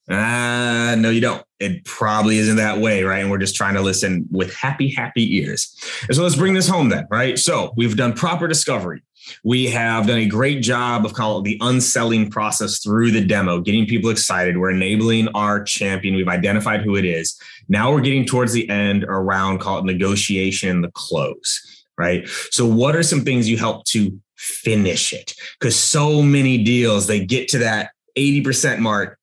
[0.09, 1.43] Uh, no, you don't.
[1.59, 3.19] It probably isn't that way, right?
[3.19, 5.73] And we're just trying to listen with happy, happy ears.
[6.07, 7.39] And so let's bring this home then, right?
[7.39, 9.01] So we've done proper discovery.
[9.43, 13.85] We have done a great job of call the unselling process through the demo, getting
[13.85, 14.57] people excited.
[14.57, 16.15] We're enabling our champion.
[16.15, 17.39] We've identified who it is.
[17.67, 22.27] Now we're getting towards the end around call it negotiation, the close, right?
[22.51, 25.33] So what are some things you help to finish it?
[25.59, 29.17] Because so many deals, they get to that 80% mark.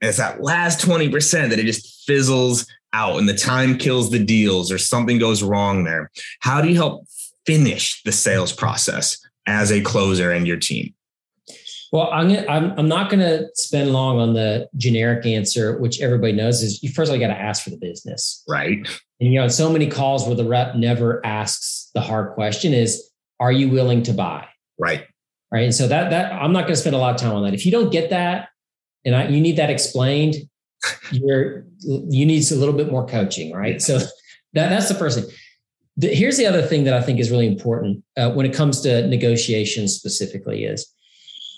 [0.00, 4.24] And it's that last 20% that it just fizzles out and the time kills the
[4.24, 6.10] deals or something goes wrong there.
[6.40, 7.06] How do you help
[7.46, 9.18] finish the sales process?
[9.48, 10.94] as a closer and your team?
[11.90, 16.02] Well, I'm gonna, I'm, I'm not going to spend long on the generic answer, which
[16.02, 18.86] everybody knows is you first of all got to ask for the business, right?
[19.20, 23.10] And you know, so many calls where the rep never asks the hard question is,
[23.40, 24.46] "Are you willing to buy?"
[24.78, 25.06] Right.
[25.50, 25.64] Right.
[25.64, 27.54] And so that that I'm not going to spend a lot of time on that.
[27.54, 28.50] If you don't get that,
[29.04, 30.36] and I, you need that explained,
[31.10, 33.80] you're you need a little bit more coaching, right?
[33.80, 35.30] So that that's the first thing.
[35.96, 38.80] The, here's the other thing that I think is really important uh, when it comes
[38.82, 40.92] to negotiations specifically is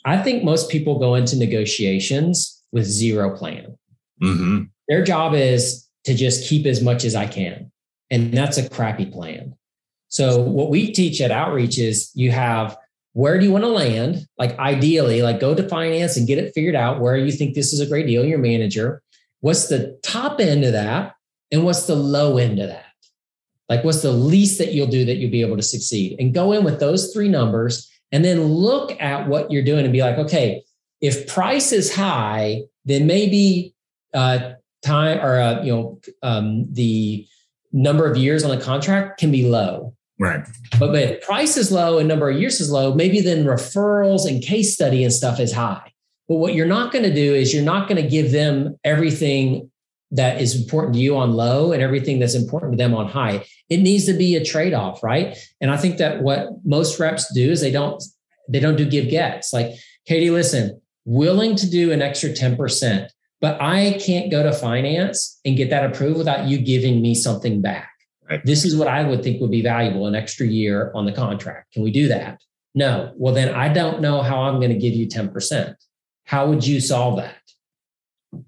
[0.05, 3.77] I think most people go into negotiations with zero plan.
[4.23, 4.65] Mm-hmm.
[4.89, 7.71] Their job is to just keep as much as I can.
[8.11, 9.55] And that's a crappy plan.
[10.09, 12.77] So what we teach at outreach is you have
[13.13, 14.27] where do you want to land?
[14.39, 17.73] Like ideally, like go to finance and get it figured out where you think this
[17.73, 19.03] is a great deal, your manager.
[19.41, 21.15] What's the top end of that?
[21.51, 22.85] And what's the low end of that?
[23.69, 26.19] Like, what's the least that you'll do that you'll be able to succeed?
[26.19, 29.93] And go in with those three numbers and then look at what you're doing and
[29.93, 30.65] be like, okay,
[31.01, 33.75] if price is high, then maybe
[34.13, 34.53] uh,
[34.85, 37.27] time or, uh, you know, um, the
[37.73, 39.95] number of years on a contract can be low.
[40.21, 40.47] Right.
[40.79, 44.43] But, if price is low and number of years is low, maybe then referrals and
[44.43, 45.93] case study and stuff is high.
[46.29, 49.71] But what you're not going to do is you're not going to give them everything
[50.11, 53.47] that is important to you on low and everything that's important to them on high.
[53.71, 55.39] It needs to be a trade-off, right?
[55.61, 58.03] And I think that what most reps do is they don't
[58.49, 59.53] they don't do give gets.
[59.53, 59.71] Like,
[60.09, 63.09] KD, listen, willing to do an extra 10%,
[63.41, 67.63] but I can't go to finance and get that approved without you giving me something
[67.63, 67.90] back.
[68.31, 68.45] Right.
[68.45, 71.73] This is what I would think would be valuable an extra year on the contract.
[71.73, 72.41] Can we do that?
[72.75, 73.13] No.
[73.17, 75.75] Well, then I don't know how I'm going to give you 10%.
[76.25, 77.37] How would you solve that?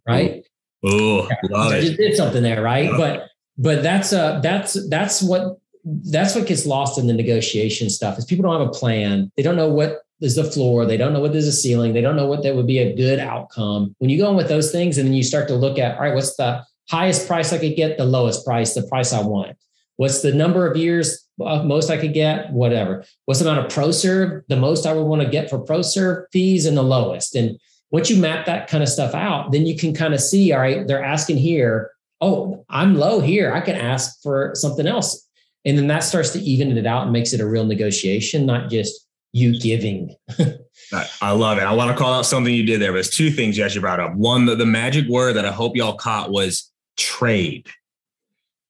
[0.07, 0.47] Right.
[0.85, 2.91] Oh, I just did something there, right?
[2.97, 8.19] But but that's uh that's that's what that's what gets lost in the negotiation stuff
[8.19, 9.31] is people don't have a plan.
[9.37, 10.87] They don't know what is the floor.
[10.87, 11.93] They don't know what is the ceiling.
[11.93, 13.95] They don't know what that would be a good outcome.
[13.99, 16.03] When you go in with those things and then you start to look at, all
[16.03, 19.57] right, what's the highest price I could get, the lowest price, the price I want.
[19.97, 23.05] What's the number of years uh, most I could get, whatever.
[23.25, 25.83] What's the amount of pro serve, the most I would want to get for pro
[25.83, 27.35] serve fees and the lowest.
[27.35, 27.59] And
[27.91, 30.61] once you map that kind of stuff out, then you can kind of see, all
[30.61, 33.53] right, they're asking here, oh, I'm low here.
[33.53, 35.27] I can ask for something else.
[35.65, 38.71] And then that starts to even it out and makes it a real negotiation, not
[38.71, 40.15] just you giving.
[41.23, 41.65] I love it.
[41.65, 42.93] I want to call out something you did there.
[42.93, 44.15] There's two things you actually brought up.
[44.15, 47.69] One, the, the magic word that I hope y'all caught was trade.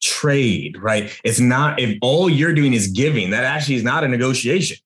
[0.03, 1.19] Trade, right?
[1.25, 4.77] It's not if all you're doing is giving, that actually is not a negotiation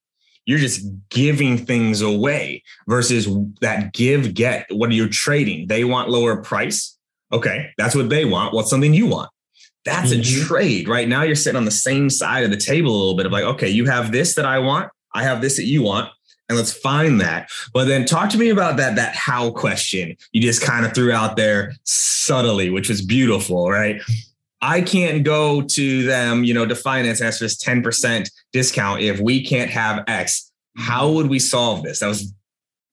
[0.47, 3.29] you're just giving things away versus
[3.61, 4.67] that give get.
[4.71, 5.67] What are you trading?
[5.67, 6.97] They want lower price.
[7.33, 8.55] Okay, that's what they want.
[8.55, 9.29] What's something you want?
[9.85, 10.21] That's mm-hmm.
[10.21, 10.89] a trade.
[10.89, 13.33] Right now, you're sitting on the same side of the table a little bit of
[13.33, 16.11] like, okay, you have this that I want, I have this that you want,
[16.49, 17.51] and let's find that.
[17.75, 21.11] But then talk to me about that that how question you just kind of threw
[21.11, 24.01] out there subtly, which was beautiful, right?
[24.67, 29.21] I can't go to them, you know, to finance ask for this 10% discount if
[29.21, 30.51] we can't have X.
[30.77, 32.01] How would we solve this?
[32.01, 32.35] That was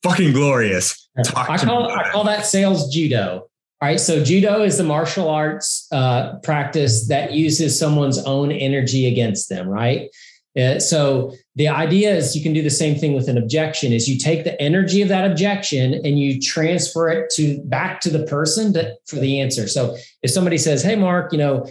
[0.04, 1.10] fucking glorious.
[1.26, 3.48] Talk I call, I call that sales judo.
[3.82, 4.00] All right.
[4.00, 9.68] So judo is the martial arts uh, practice that uses someone's own energy against them,
[9.68, 10.12] right?
[10.58, 14.08] Uh, so the idea is you can do the same thing with an objection is
[14.08, 18.24] you take the energy of that objection and you transfer it to back to the
[18.26, 19.68] person to, for the answer.
[19.68, 21.68] So if somebody says, Hey, Mark, you know,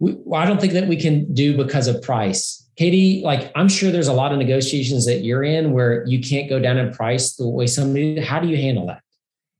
[0.00, 2.60] we, well, I don't think that we can do because of price.
[2.78, 6.48] KD, like I'm sure there's a lot of negotiations that you're in where you can't
[6.48, 9.03] go down in price the way somebody, how do you handle that?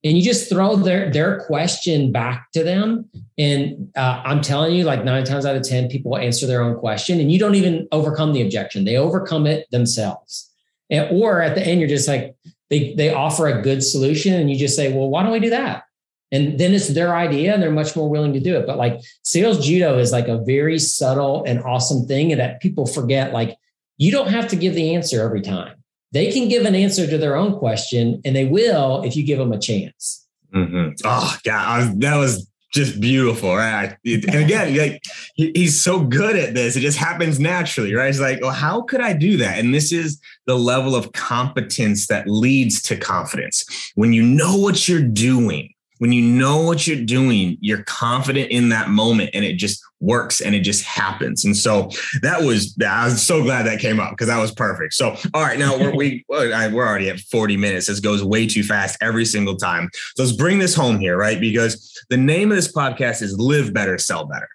[0.05, 3.09] And you just throw their their question back to them.
[3.39, 6.77] And uh, i'm telling you like nine times out of ten people answer their own
[6.77, 8.85] question and you don't even overcome the objection.
[8.85, 10.51] They overcome it themselves.
[10.91, 12.37] And, or at the end you're just like
[12.71, 15.51] they they offer a good solution and you just say well why don't we do
[15.51, 15.85] that?
[16.31, 18.67] And then it's their idea and they're much more willing to do it.
[18.67, 23.33] But like sales judo is like a very subtle and awesome thing that people forget
[23.33, 23.57] like
[23.97, 25.84] you don't have to give the answer every time
[26.15, 29.39] they can give an answer to their own question and they will if you give
[29.39, 30.27] them a chance.
[30.55, 30.93] Mm-hmm.
[31.05, 33.97] Oh, God, that was just beautiful, right?
[34.05, 35.03] And again, like
[35.35, 38.09] he's so good at this, it just happens naturally, right?
[38.09, 39.59] It's like, well, how could I do that?
[39.59, 43.65] And this is the level of competence that leads to confidence.
[43.97, 48.69] When you know what you're doing, when you know what you're doing, you're confident in
[48.69, 51.45] that moment and it just works and it just happens.
[51.45, 51.91] And so
[52.23, 54.95] that was, I was so glad that came up because that was perfect.
[54.95, 57.87] So, all right, now we're, we, we're already at 40 minutes.
[57.87, 59.89] This goes way too fast every single time.
[60.17, 61.41] So let's bring this home here, right?
[61.41, 64.49] Because the name of this podcast is Live Better, Sell Better,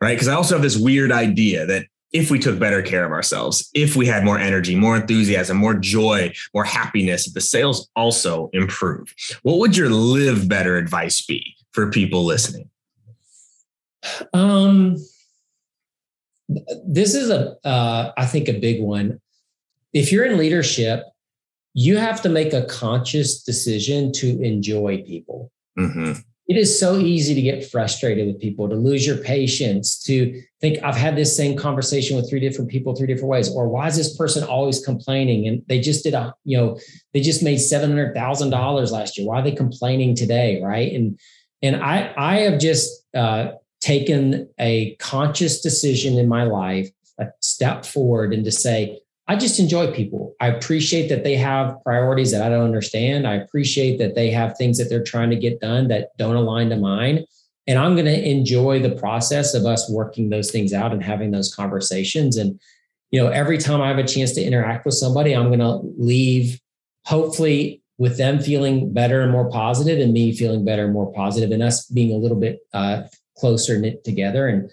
[0.00, 0.14] right?
[0.14, 3.68] Because I also have this weird idea that if we took better care of ourselves,
[3.74, 9.12] if we had more energy, more enthusiasm, more joy, more happiness, the sales also improve.
[9.42, 12.70] What would your live better advice be for people listening?
[14.32, 14.96] Um,
[16.86, 19.20] this is a, uh, I think, a big one.
[19.92, 21.04] If you're in leadership,
[21.72, 25.50] you have to make a conscious decision to enjoy people.
[25.78, 30.42] Mm-hmm it is so easy to get frustrated with people, to lose your patience, to
[30.60, 33.86] think I've had this same conversation with three different people, three different ways, or why
[33.86, 35.48] is this person always complaining?
[35.48, 36.78] And they just did a, you know,
[37.14, 39.26] they just made seven hundred thousand dollars last year.
[39.26, 40.92] Why are they complaining today, right?
[40.92, 41.18] And
[41.62, 43.52] and I I have just uh,
[43.84, 49.58] taken a conscious decision in my life, a step forward, and to say I just
[49.58, 50.34] enjoy people.
[50.40, 53.26] I appreciate that they have priorities that I don't understand.
[53.26, 56.68] I appreciate that they have things that they're trying to get done that don't align
[56.70, 57.24] to mine.
[57.66, 61.30] And I'm going to enjoy the process of us working those things out and having
[61.30, 62.36] those conversations.
[62.36, 62.60] And,
[63.10, 65.80] you know, every time I have a chance to interact with somebody, I'm going to
[65.96, 66.60] leave
[67.06, 71.50] hopefully with them feeling better and more positive and me feeling better and more positive
[71.50, 73.04] and us being a little bit uh,
[73.44, 74.48] closer knit together.
[74.48, 74.70] And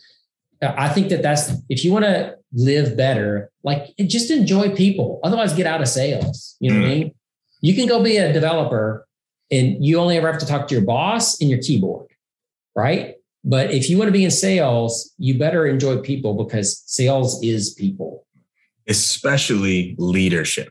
[0.62, 3.52] I think that that's, if you want to live better.
[3.64, 5.20] Like just enjoy people.
[5.24, 6.56] Otherwise, get out of sales.
[6.60, 6.82] You know mm.
[6.82, 7.00] what I mm.
[7.00, 7.16] mean?
[7.62, 9.08] You can go be a developer
[9.52, 12.08] and you only ever have to talk to your boss and your keyboard,
[12.76, 13.16] right?
[13.44, 17.74] But if you want to be in sales, you better enjoy people because sales is
[17.74, 18.26] people.
[18.88, 20.70] Especially leadership,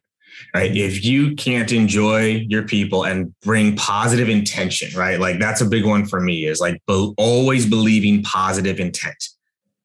[0.54, 0.74] right?
[0.74, 5.18] If you can't enjoy your people and bring positive intention, right?
[5.18, 9.28] Like that's a big one for me is like be- always believing positive intent.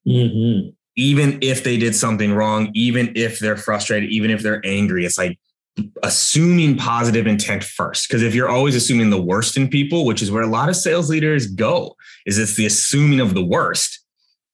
[0.08, 5.06] Mm-hmm even if they did something wrong, even if they're frustrated, even if they're angry,
[5.06, 5.38] it's like
[6.04, 8.08] assuming positive intent first.
[8.08, 10.76] Because if you're always assuming the worst in people, which is where a lot of
[10.76, 11.96] sales leaders go,
[12.26, 13.95] is it's the assuming of the worst.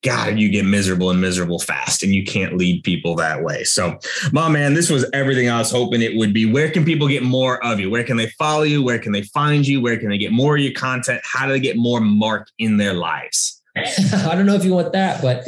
[0.04, 3.64] God, you get miserable and miserable fast, and you can't lead people that way.
[3.64, 4.00] So,
[4.32, 6.52] my man, this was everything I was hoping it would be.
[6.52, 7.92] Where can people get more of you?
[7.92, 8.84] Where can they follow you?
[8.84, 9.80] Where can they find you?
[9.80, 11.22] Where can they get more of your content?
[11.24, 13.62] How do they get more Mark in their lives?
[13.78, 15.44] I don't know if you want that, but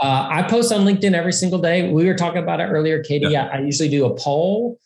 [0.00, 1.90] uh, I post on LinkedIn every single day.
[1.90, 3.30] We were talking about it earlier, KD.
[3.30, 3.48] Yeah.
[3.52, 4.78] I, I, usually do a poll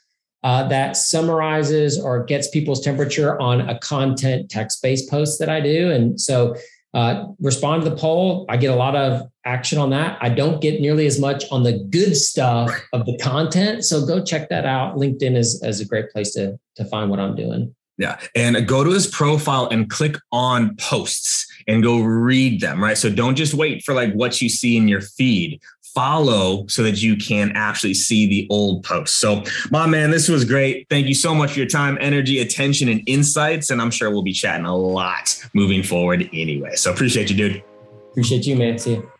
[0.42, 5.60] uh, that summarizes or gets people's temperature on a content text based post that I
[5.60, 5.90] do.
[5.90, 6.56] And so
[6.94, 8.44] uh, respond to the poll.
[8.48, 10.18] I get a lot of action on that.
[10.20, 13.84] I don't get nearly as much on the good stuff of the content.
[13.84, 14.96] So go check that out.
[14.96, 17.74] LinkedIn is, is a great place to, to find what I'm doing.
[17.98, 18.18] Yeah.
[18.34, 22.96] And go to his profile and click on posts and go read them, right?
[22.96, 25.60] So don't just wait for like what you see in your feed.
[25.94, 29.18] Follow so that you can actually see the old posts.
[29.18, 30.86] So, my man, this was great.
[30.88, 33.70] Thank you so much for your time, energy, attention, and insights.
[33.70, 36.76] And I'm sure we'll be chatting a lot moving forward anyway.
[36.76, 37.62] So, appreciate you, dude.
[38.10, 38.78] Appreciate you, man.
[38.78, 39.11] See you.